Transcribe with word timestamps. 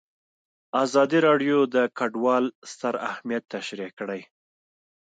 ازادي 0.83 1.19
راډیو 1.27 1.57
د 1.73 1.75
کډوال 1.97 2.45
ستر 2.73 2.93
اهميت 3.09 3.43
تشریح 3.55 3.89
کړی. 3.99 4.21